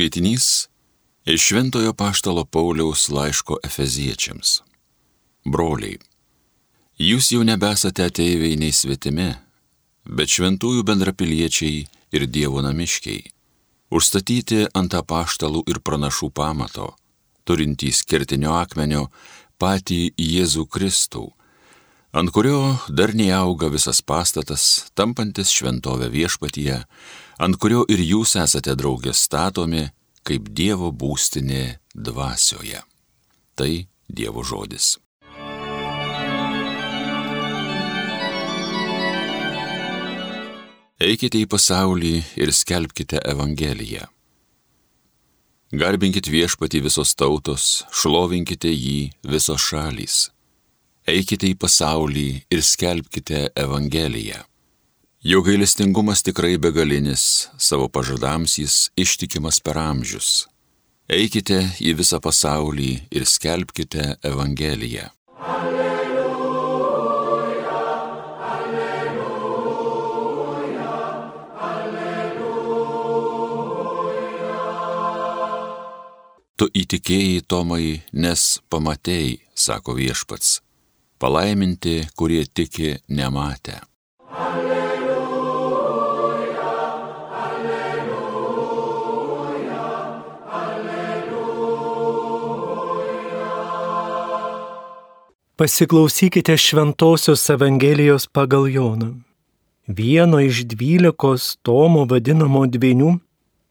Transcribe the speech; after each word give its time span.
Skaitinys 0.00 0.68
iš 1.26 1.42
Šventojo 1.46 1.92
Paštalo 1.92 2.44
Pauliaus 2.44 3.08
laiško 3.12 3.58
Efeziečiams. 3.64 4.62
Broliai, 5.44 5.98
jūs 6.96 7.28
jau 7.34 7.42
nebesate 7.44 8.06
ateiviai 8.08 8.56
nei 8.56 8.72
svetimi, 8.72 9.26
bet 10.08 10.32
šventųjų 10.32 10.86
bendrapiliečiai 10.88 11.82
ir 12.16 12.26
Dievo 12.32 12.64
namiškiai, 12.64 13.26
užstatyti 13.92 14.62
ant 14.72 14.96
apaštalų 14.96 15.66
ir 15.68 15.82
pranašų 15.84 16.30
pamato, 16.32 16.94
turintys 17.44 18.00
kertinio 18.00 18.56
akmenio 18.56 19.10
patį 19.60 20.14
Jėzų 20.16 20.64
Kristų, 20.64 21.26
ant 22.16 22.32
kurio 22.32 22.78
darniai 22.88 23.36
auga 23.36 23.68
visas 23.68 24.00
pastatas, 24.00 24.86
tampantis 24.96 25.52
šventovę 25.52 26.08
viešpatyje, 26.08 26.86
ant 27.40 27.56
kurio 27.60 27.86
ir 27.88 28.00
jūs 28.04 28.36
esate 28.36 28.74
draugės 28.76 29.24
statomi 29.26 29.86
kaip 30.28 30.50
Dievo 30.56 30.90
būstinė 30.92 31.80
dvasioje. 31.94 32.82
Tai 33.56 33.72
Dievo 34.08 34.44
žodis. 34.44 34.98
Eikite 41.00 41.40
į 41.40 41.46
pasaulį 41.48 42.16
ir 42.36 42.52
skelbkite 42.52 43.22
Evangeliją. 43.24 44.04
Garbinkit 45.72 46.28
viešpati 46.28 46.82
visos 46.84 47.14
tautos, 47.16 47.86
šlovinkite 47.88 48.68
jį 48.68 48.98
visos 49.24 49.64
šalys. 49.64 50.26
Eikite 51.08 51.48
į 51.48 51.56
pasaulį 51.56 52.28
ir 52.52 52.60
skelbkite 52.66 53.46
Evangeliją. 53.56 54.44
Jo 55.22 55.42
gailestingumas 55.42 56.22
tikrai 56.22 56.58
begalinis, 56.58 57.48
savo 57.58 57.88
pažadams 57.92 58.58
jis 58.58 58.90
ištikimas 58.96 59.60
per 59.60 59.76
amžius. 59.76 60.48
Eikite 61.12 61.58
į 61.76 61.92
visą 61.98 62.20
pasaulį 62.24 63.04
ir 63.12 63.26
skelbkite 63.28 64.16
Evangeliją. 64.24 65.10
Alleluja, 65.44 66.24
alleluja, 68.54 69.28
alleluja. 71.68 72.80
Tu 76.56 76.64
įtikėjai 76.84 77.44
Tomai, 77.44 78.00
nes 78.12 78.56
pamatėjai, 78.72 79.36
sako 79.52 80.00
viešpats, 80.00 80.64
palaiminti, 81.20 82.08
kurie 82.16 82.48
tiki 82.48 82.96
nematę. 83.12 83.89
Pasiklausykite 95.60 96.56
Šventojios 96.56 97.50
Evangelijos 97.50 98.26
pagal 98.26 98.68
Joną. 98.68 99.14
Vieno 99.86 100.40
iš 100.40 100.64
dvylikos 100.64 101.58
Tomo 101.62 102.06
vadinamo 102.08 102.62
dviejų 102.64 103.10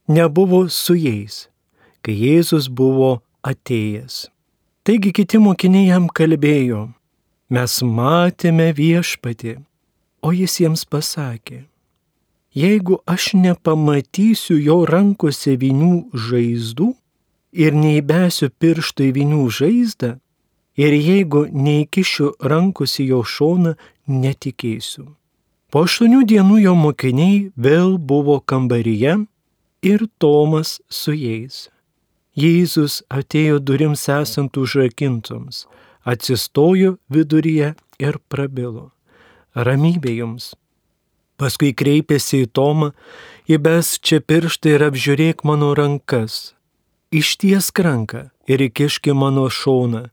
nebuvo 0.06 0.60
su 0.70 0.94
jais, 0.94 1.50
kai 2.06 2.14
Jėzus 2.14 2.70
buvo 2.70 3.24
atėjęs. 3.42 4.30
Taigi 4.86 5.16
kiti 5.18 5.42
mokiniai 5.42 5.90
jam 5.90 6.06
kalbėjo, 6.14 6.84
mes 7.50 7.82
matėme 7.82 8.70
viešpatį, 8.70 9.58
o 10.22 10.30
jis 10.30 10.62
jiems 10.62 10.86
pasakė, 10.86 11.64
jeigu 12.54 13.02
aš 13.10 13.34
nepamatysiu 13.34 14.62
jo 14.62 14.80
rankose 14.86 15.58
vinių 15.58 16.14
žaizdų 16.14 16.94
ir 17.66 17.74
neįbesiu 17.74 18.54
pirštų 18.62 19.10
į 19.10 19.14
vinių 19.24 19.46
žaizdą, 19.50 20.20
ir 20.80 20.96
jeigu 20.96 21.46
neįkišiu 21.52 22.34
rankos 22.52 23.00
į 23.04 23.10
jo 23.12 23.24
šoną, 23.28 23.74
netikėsiu. 24.08 25.10
Po 25.70 25.84
aštuonių 25.86 26.24
dienų 26.30 26.62
jo 26.64 26.76
mokiniai 26.80 27.42
vėl 27.54 27.98
buvo 28.12 28.40
kambaryje 28.40 29.18
ir 29.86 30.06
Tomas 30.18 30.80
su 30.90 31.14
jais. 31.14 31.68
Jėzus 32.40 33.02
atėjo 33.12 33.60
durims 33.60 34.08
esant 34.10 34.58
užrakintoms, 34.58 35.66
atsistojo 36.08 36.96
viduryje 37.12 37.74
ir 38.00 38.20
prabilo. 38.32 38.90
Ramybė 39.54 40.16
jums. 40.22 40.54
Paskui 41.40 41.74
kreipėsi 41.76 42.46
į 42.46 42.52
Tomą, 42.56 42.94
įbes 43.52 43.98
čia 44.04 44.20
pirštą 44.24 44.76
ir 44.78 44.86
apžiūrėk 44.88 45.44
mano 45.48 45.74
rankas. 45.76 46.54
Išties 47.12 47.72
ranką 47.76 48.30
ir 48.48 48.64
įkiški 48.70 49.14
mano 49.18 49.48
šoną 49.50 50.08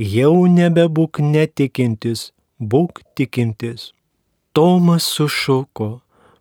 jau 0.00 0.48
nebebūk 0.48 1.20
netikintis, 1.20 2.30
būk 2.56 3.02
tikintis. 3.14 3.92
Tomas 4.56 5.04
sušuko, 5.04 6.00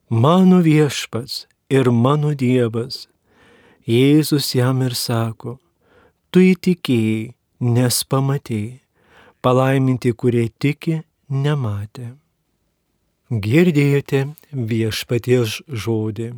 mano 0.10 0.62
viešpats 0.64 1.46
ir 1.70 1.92
mano 1.92 2.32
Dievas. 2.34 3.08
Jėzus 3.84 4.54
jam 4.56 4.82
ir 4.86 4.96
sako, 4.96 5.58
tu 6.32 6.40
įtikėjai, 6.40 7.34
nes 7.60 8.04
pamatėjai, 8.08 8.80
palaiminti, 9.44 10.14
kurie 10.14 10.48
tiki, 10.60 11.02
nematė. 11.30 12.14
Girdėjote 13.30 14.24
viešpaties 14.54 15.60
žodį. 15.68 16.32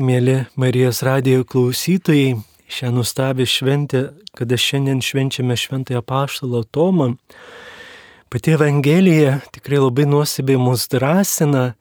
Mėly 0.00 0.46
Marijos 0.56 1.02
radijo 1.04 1.42
klausytojai, 1.44 2.38
šią 2.72 2.88
nuostabią 2.94 3.44
šventę, 3.44 3.98
kada 4.32 4.56
šiandien 4.56 5.02
švenčiame 5.04 5.56
šventąją 5.60 6.00
paštalą 6.08 6.62
Tomą, 6.72 7.08
pati 8.32 8.54
Evangelija 8.56 9.42
tikrai 9.52 9.82
labai 9.82 10.06
nuosabiai 10.08 10.56
mus 10.56 10.86
drąsina, 10.88 11.74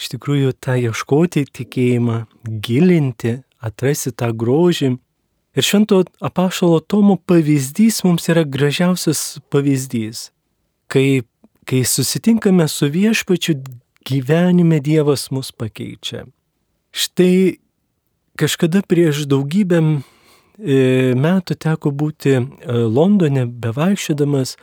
iš 0.00 0.08
tikrųjų 0.14 0.54
tą 0.56 0.78
ieškoti 0.80 1.44
tikėjimą, 1.58 2.22
gilinti, 2.64 3.34
atrasti 3.60 4.14
tą 4.16 4.30
grožį. 4.32 4.94
Ir 5.52 5.68
švento 5.68 6.00
apaštalo 6.24 6.80
Tomo 6.80 7.18
pavyzdys 7.20 8.00
mums 8.06 8.30
yra 8.32 8.46
gražiausias 8.48 9.42
pavyzdys, 9.52 10.30
kai, 10.88 11.20
kai 11.68 11.84
susitinkame 11.84 12.64
su 12.64 12.88
viešpačiu 12.88 13.60
gyvenime 14.08 14.80
Dievas 14.80 15.28
mus 15.28 15.52
pakeičia. 15.52 16.24
Štai 16.98 17.58
kažkada 18.38 18.82
prieš 18.82 19.22
daugybę 19.30 19.78
e, 19.86 19.98
metų 21.14 21.54
teko 21.62 21.92
būti 21.94 22.34
e, 22.34 22.42
Londone 22.66 23.44
bevaikščiodamas 23.46 24.56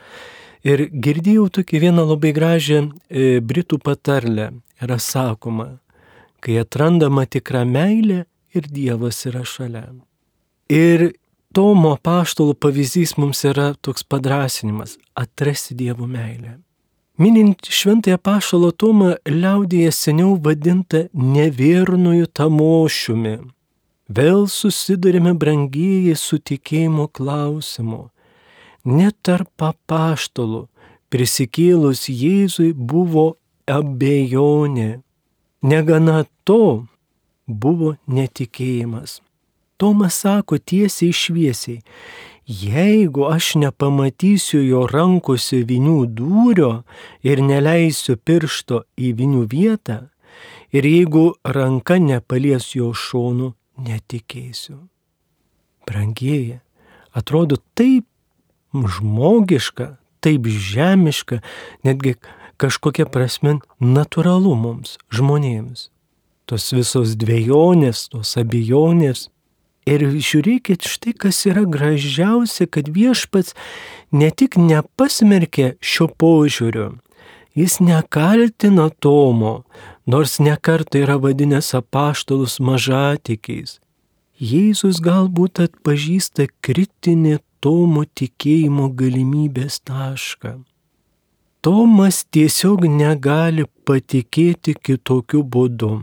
ir 0.68 0.86
girdėjau 0.92 1.46
tokį 1.60 1.80
vieną 1.86 2.04
labai 2.10 2.34
gražią 2.36 2.82
e, 2.84 3.38
britų 3.40 3.80
patarlę. 3.80 4.50
Yra 4.84 4.98
sakoma, 5.00 5.78
kai 6.44 6.58
atrandama 6.60 7.24
tikra 7.24 7.64
meilė 7.64 8.26
ir 8.52 8.68
Dievas 8.68 9.22
yra 9.30 9.40
šalia. 9.48 9.86
Ir 10.68 11.14
Tomo 11.56 11.94
paštalo 11.96 12.52
pavyzdys 12.52 13.14
mums 13.16 13.40
yra 13.48 13.70
toks 13.80 14.04
padrasinimas- 14.04 14.98
atrasti 15.24 15.72
Dievo 15.74 16.04
meilę. 16.06 16.58
Minint 17.18 17.64
šventąją 17.64 18.18
pašalą 18.20 18.70
Tomą 18.76 19.14
liaudėje 19.24 19.92
seniau 19.96 20.34
vadinta 20.44 21.06
nevėrnųjų 21.16 22.26
tamošiumi. 22.36 23.36
Vėl 24.16 24.44
susidurime 24.52 25.32
brangieji 25.32 26.12
su 26.14 26.36
tikėjimo 26.36 27.08
klausimu. 27.08 28.02
Net 28.84 29.16
tarp 29.24 29.48
papaštalų 29.56 30.66
prisikėlus 31.08 32.04
Jėzui 32.12 32.74
buvo 32.76 33.26
abejonė. 33.64 35.00
Negana 35.64 36.26
to 36.44 36.84
buvo 37.48 37.96
netikėjimas. 38.06 39.22
Tomas 39.80 40.20
sako 40.20 40.60
tiesiai 40.60 41.16
šviesiai, 41.16 41.80
jeigu 42.46 43.26
aš 43.26 43.54
nepamatysiu 43.58 44.62
jo 44.62 44.86
rankose 44.86 45.62
vinių 45.66 45.98
dūrio 46.18 46.72
ir 47.26 47.42
neleisiu 47.42 48.16
piršto 48.16 48.84
į 48.96 49.12
vinių 49.18 49.46
vietą, 49.50 50.06
ir 50.70 50.86
jeigu 50.86 51.34
ranka 51.42 51.98
nepalies 51.98 52.74
jo 52.78 52.92
šonų, 52.94 53.52
netikėsiu. 53.82 54.78
Brangieji, 55.86 56.60
atrodo 57.12 57.58
taip 57.74 58.06
žmogiška, 58.74 59.96
taip 60.20 60.46
žemiška, 60.46 61.42
netgi 61.86 62.16
kažkokia 62.60 63.06
prasme 63.10 63.58
natūralu 63.80 64.54
mums, 64.58 64.96
žmonėms. 65.12 65.90
Tos 66.46 66.70
visos 66.74 67.16
dviejonės, 67.18 68.06
tos 68.12 68.36
abejonės, 68.38 69.28
Ir 69.86 70.02
žiūrėkit, 70.18 70.82
štai 70.82 71.14
kas 71.14 71.44
yra 71.46 71.62
gražiausia, 71.62 72.66
kad 72.66 72.90
viešpats 72.90 73.54
ne 74.10 74.32
tik 74.34 74.58
nepasmerkė 74.58 75.76
šio 75.78 76.08
požiūrio, 76.10 76.96
Jis 77.56 77.78
nekaltina 77.80 78.90
Tomo, 79.00 79.64
nors 80.06 80.34
nekartai 80.38 81.00
yra 81.06 81.14
vadinęs 81.16 81.70
apaštalus 81.78 82.58
mažatikiais. 82.60 83.78
Jėzus 84.36 85.00
galbūt 85.00 85.62
atpažįsta 85.64 86.50
kritinį 86.60 87.38
Tomo 87.64 88.04
tikėjimo 88.04 88.90
galimybės 89.00 89.80
tašką. 89.88 90.52
Tomas 91.64 92.20
tiesiog 92.28 92.84
negali 92.92 93.64
patikėti 93.88 94.76
kitokiu 94.76 95.40
būdu. 95.40 95.94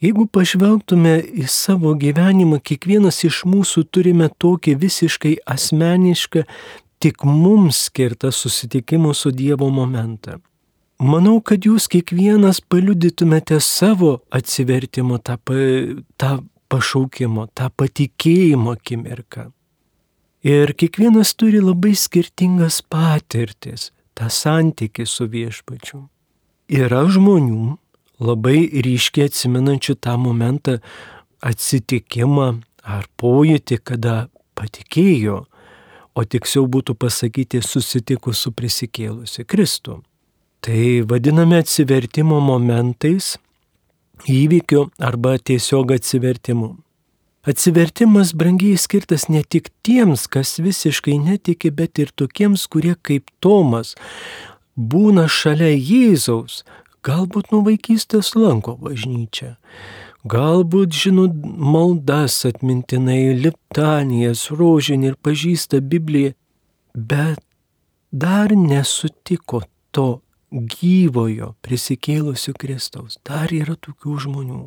Jeigu 0.00 0.24
pažvelgtume 0.32 1.18
į 1.42 1.44
savo 1.52 1.92
gyvenimą, 2.00 2.62
kiekvienas 2.64 3.18
iš 3.28 3.42
mūsų 3.44 3.84
turime 3.92 4.30
tokį 4.40 4.76
visiškai 4.80 5.34
asmenišką, 5.44 6.46
tik 7.04 7.24
mums 7.24 7.82
skirtą 7.90 8.30
susitikimo 8.32 9.12
su 9.14 9.32
Dievo 9.32 9.68
momentą. 9.68 10.38
Manau, 11.00 11.38
kad 11.44 11.64
jūs 11.68 11.88
kiekvienas 11.92 12.62
paliudytumėte 12.64 13.60
savo 13.60 14.18
atsivertimo, 14.32 15.20
tą, 15.20 15.36
tą 16.20 16.32
pašaukimo, 16.72 17.46
tą 17.56 17.68
patikėjimo 17.72 18.76
akimirką. 18.76 19.50
Ir 20.44 20.72
kiekvienas 20.72 21.34
turi 21.36 21.60
labai 21.60 21.92
skirtingas 21.92 22.80
patirtis 22.88 23.90
tą 24.16 24.28
santykį 24.32 25.04
su 25.04 25.28
viešpačiu. 25.28 26.06
Yra 26.72 27.04
žmonių 27.04 27.76
labai 28.20 28.68
ryškiai 28.84 29.30
atsimenančių 29.30 29.96
tą 30.04 30.16
momentą 30.20 30.78
atsitikimą 31.40 32.48
ar 32.84 33.08
pojūtį, 33.20 33.80
kada 33.84 34.28
patikėjo, 34.58 35.44
o 36.14 36.24
tiksliau 36.24 36.66
būtų 36.68 36.96
pasakyti 37.00 37.62
susitikus 37.64 38.44
su 38.44 38.52
prisikėlusi 38.52 39.46
Kristų. 39.48 40.00
Tai 40.60 40.82
vadiname 41.08 41.62
atsivertimo 41.62 42.40
momentais, 42.44 43.38
įvykiu 44.28 44.90
arba 45.00 45.38
tiesiog 45.38 45.94
atsivertimu. 45.96 46.74
Atsivertimas 47.48 48.34
brangiai 48.36 48.76
skirtas 48.76 49.30
ne 49.32 49.40
tik 49.40 49.70
tiems, 49.86 50.26
kas 50.28 50.58
visiškai 50.60 51.16
netiki, 51.16 51.70
bet 51.72 51.96
ir 52.02 52.12
tokiems, 52.12 52.66
kurie 52.68 52.98
kaip 53.00 53.32
Tomas 53.40 53.94
būna 54.76 55.24
šalia 55.24 55.72
Jėzaus, 55.72 56.60
galbūt 57.06 57.52
nuo 57.52 57.62
vaikystės 57.66 58.34
lanko 58.36 58.76
bažnyčią, 58.80 59.54
galbūt 60.28 60.96
žino 61.02 61.28
maldas 61.32 62.42
atmintinai, 62.48 63.36
liptanijas, 63.40 64.48
rožinį 64.50 65.12
ir 65.12 65.20
pažįsta 65.24 65.80
Bibliją, 65.80 66.34
bet 66.94 67.40
dar 68.12 68.52
nesutiko 68.56 69.62
to 69.94 70.20
gyvojo 70.50 71.54
prisikėlusio 71.62 72.54
Kristaus. 72.58 73.18
Dar 73.26 73.52
yra 73.54 73.76
tokių 73.78 74.16
žmonių, 74.26 74.62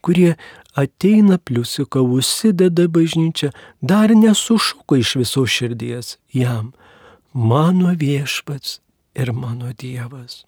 kurie 0.00 0.36
ateina 0.78 1.38
pliusiuką, 1.42 2.02
užsideda 2.02 2.86
bažnyčią, 2.88 3.50
dar 3.82 4.14
nesušuko 4.14 5.00
iš 5.02 5.16
viso 5.18 5.44
širdies 5.46 6.16
jam. 6.32 6.72
Mano 7.34 7.92
viešpats 7.98 8.78
ir 9.18 9.34
mano 9.34 9.74
Dievas. 9.74 10.44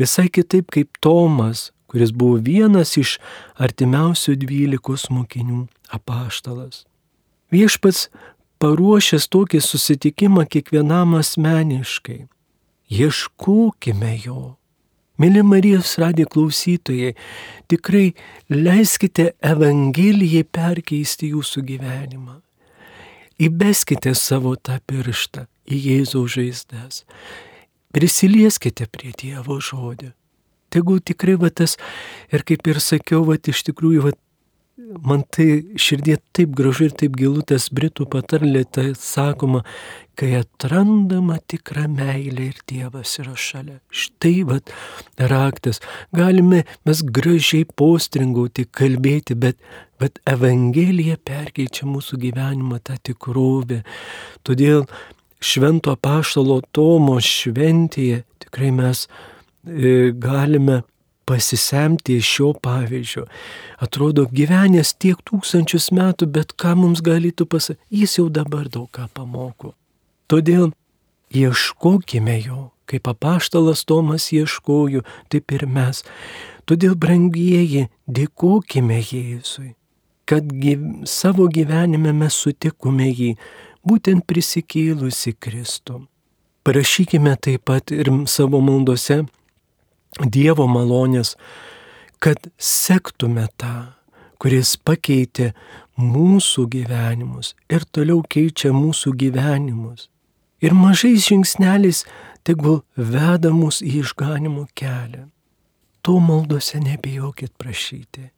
Visai 0.00 0.28
kitaip 0.28 0.70
kaip 0.74 1.00
Tomas, 1.00 1.70
kuris 1.90 2.12
buvo 2.12 2.40
vienas 2.42 2.96
iš 3.00 3.16
artimiausių 3.62 4.36
dvylikos 4.42 5.08
mokinių 5.10 5.66
apaštalas. 5.96 6.84
Viešpats 7.54 8.08
paruošęs 8.60 9.28
tokį 9.32 9.60
susitikimą 9.62 10.46
kiekvienam 10.50 11.14
asmeniškai 11.20 12.24
ieškokime 12.90 14.14
jo. 14.24 14.56
Mėly 15.16 15.40
Marijos 15.46 15.94
radijo 15.96 16.28
klausytojai, 16.34 17.14
tikrai 17.72 18.10
leiskite 18.52 19.30
Evangelijai 19.40 20.44
perkeisti 20.44 21.30
jūsų 21.32 21.64
gyvenimą. 21.70 22.36
Įbeskite 23.40 24.12
savo 24.16 24.54
tą 24.56 24.76
pirštą 24.84 25.46
į 25.72 25.80
Jėzaus 25.86 26.36
žaizdas. 26.36 27.02
Prisilieskite 27.96 28.84
prie 28.92 29.14
Dievo 29.16 29.56
žodžio. 29.56 30.12
Tegul 30.68 31.00
tikrai 31.00 31.38
va 31.40 31.48
tas, 31.48 31.78
ir 32.28 32.42
kaip 32.44 32.68
ir 32.68 32.82
sakiau, 32.84 33.22
va 33.24 33.38
iš 33.40 33.62
tikrųjų, 33.70 34.02
va 34.04 34.12
man 35.08 35.22
tai 35.32 35.46
širdie 35.80 36.18
taip 36.36 36.52
gražu 36.58 36.90
ir 36.90 36.94
taip 37.00 37.16
gilu 37.16 37.40
tas 37.40 37.70
Britų 37.72 38.04
patarlė, 38.12 38.66
tai 38.68 38.90
sakoma, 39.00 39.62
kai 40.18 40.34
atrandama 40.42 41.38
tikra 41.48 41.86
meilė 41.88 42.50
ir 42.50 42.60
Dievas 42.68 43.16
yra 43.22 43.32
šalia. 43.32 43.78
Štai 43.88 44.44
vad 44.48 44.72
raktas. 45.32 45.80
Galime 46.12 46.66
mes 46.84 47.00
gražiai 47.00 47.64
postringauti, 47.64 48.68
kalbėti, 48.68 49.40
bet, 49.40 49.56
bet 50.00 50.20
Evangelija 50.28 51.16
perkeičia 51.16 51.88
mūsų 51.88 52.20
gyvenimą 52.28 52.84
tą 52.84 53.00
tikrovę. 53.08 53.80
Todėl 54.44 54.84
švento 55.40 55.94
paštalo 55.96 56.60
Tomo 56.72 57.18
šventėje 57.20 58.22
tikrai 58.42 58.70
mes 58.74 59.06
e, 59.06 60.12
galime 60.12 60.82
pasisemti 61.26 62.16
iš 62.16 62.26
šio 62.34 62.52
pavyzdžio. 62.62 63.24
Atrodo, 63.82 64.28
gyvenęs 64.30 64.94
tiek 64.94 65.18
tūkstančius 65.26 65.90
metų, 65.96 66.28
bet 66.30 66.54
ką 66.54 66.76
mums 66.78 67.02
galėtų 67.02 67.48
pasakyti, 67.50 67.82
jis 68.02 68.18
jau 68.20 68.28
dabar 68.30 68.70
daug 68.70 68.86
ką 68.94 69.08
pamoko. 69.12 69.74
Todėl 70.30 70.70
ieškokime 71.34 72.38
jo, 72.44 72.70
kaip 72.86 73.10
apaštalas 73.10 73.82
Tomas 73.84 74.30
ieškojo, 74.32 75.02
taip 75.28 75.50
ir 75.50 75.66
mes. 75.66 76.04
Todėl, 76.66 76.94
brangieji, 76.94 77.88
dėkojime 78.06 79.02
Jėzui, 79.02 79.74
kad 80.26 80.46
gyv, 80.46 80.82
savo 81.10 81.46
gyvenime 81.50 82.14
mes 82.14 82.38
sutikome 82.38 83.10
jį, 83.10 83.34
būtent 83.86 84.26
prisikėlusi 84.26 85.36
Kristų. 85.38 86.02
Prašykime 86.66 87.36
taip 87.38 87.66
pat 87.70 87.92
ir 87.94 88.10
savo 88.26 88.60
maldose 88.60 89.22
Dievo 90.16 90.64
malonės, 90.66 91.34
kad 92.18 92.48
sektume 92.58 93.44
tą, 93.60 93.92
kuris 94.40 94.74
pakeitė 94.80 95.52
mūsų 96.00 96.66
gyvenimus 96.72 97.52
ir 97.70 97.84
toliau 97.92 98.22
keičia 98.24 98.72
mūsų 98.72 99.12
gyvenimus. 99.20 100.08
Ir 100.64 100.72
mažais 100.72 101.28
žingsneliais 101.28 102.06
tegul 102.48 102.80
veda 102.96 103.52
mus 103.52 103.82
į 103.84 104.00
išganimo 104.00 104.64
kelią. 104.74 105.26
To 106.00 106.16
maldose 106.22 106.80
nebijokit 106.80 107.52
prašyti. 107.58 108.30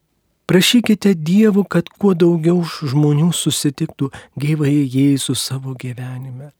Prašykite 0.49 1.12
Dievu, 1.14 1.64
kad 1.69 1.90
kuo 2.00 2.14
daugiau 2.17 2.62
žmonių 2.64 3.31
susitiktų 3.37 4.09
gyvai 4.40 4.78
Jėzų 4.88 5.37
savo 5.37 5.75
gyvenime. 5.76 6.55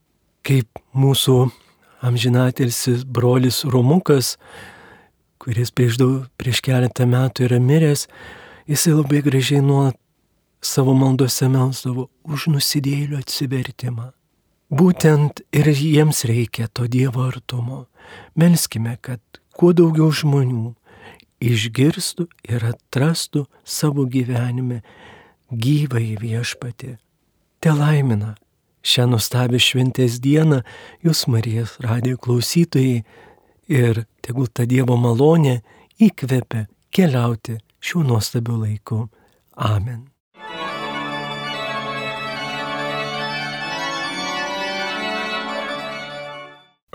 Kaip 0.45 0.83
mūsų 0.92 1.38
amžinatelsis 2.04 3.07
brolis 3.09 3.64
Romukas 3.64 4.37
kuris 5.49 5.71
prieš, 5.73 5.97
daug, 5.97 6.26
prieš 6.37 6.61
keletą 6.61 7.07
metų 7.09 7.47
yra 7.47 7.57
miręs, 7.62 8.07
jisai 8.68 8.92
labai 8.92 9.23
gražiai 9.25 9.62
nuo 9.64 9.87
savo 10.61 10.92
maldose 10.99 11.49
melsdavo 11.49 12.09
už 12.28 12.49
nusidėlių 12.52 13.21
atsivertimą. 13.23 14.11
Būtent 14.68 15.40
ir 15.57 15.71
jiems 15.73 16.26
reikia 16.28 16.68
to 16.68 16.85
Dievo 16.90 17.25
artumo. 17.25 17.87
Melskime, 18.37 18.99
kad 19.00 19.23
kuo 19.57 19.73
daugiau 19.73 20.11
žmonių 20.12 20.75
išgirstų 21.40 22.26
ir 22.49 22.64
atrastų 22.73 23.45
savo 23.64 24.04
gyvenime 24.11 24.83
gyvą 25.50 26.02
į 26.02 26.16
viešpatį. 26.23 26.97
Te 27.59 27.73
laimina 27.75 28.35
šią 28.83 29.09
nuostabią 29.12 29.61
šventės 29.62 30.18
dieną 30.25 30.62
jūs 31.04 31.26
Marijos 31.30 31.78
radijo 31.85 32.18
klausytojai 32.23 33.02
ir 33.68 34.04
tegul 34.25 34.50
ta 34.52 34.66
Dievo 34.68 34.97
malonė 35.00 35.61
įkvepia 35.99 36.66
keliauti 36.95 37.59
šiuo 37.80 38.04
nuostabiu 38.07 38.61
laiku. 38.62 39.09
Amen. 39.57 40.07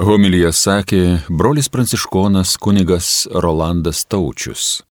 Homilyje 0.02 0.50
sakė 0.58 1.00
brolis 1.30 1.68
pranciškonas 1.70 2.56
kunigas 2.58 3.28
Rolandas 3.30 4.00
Taučius. 4.10 4.82